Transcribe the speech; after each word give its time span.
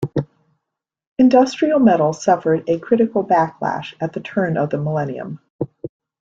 Industrial 1.19 1.77
metal 1.77 2.11
suffered 2.11 2.67
a 2.67 2.79
critical 2.79 3.23
backlash 3.23 3.93
at 4.01 4.13
the 4.13 4.19
turn 4.19 4.57
of 4.57 4.71
the 4.71 4.79
millennium. 4.79 5.39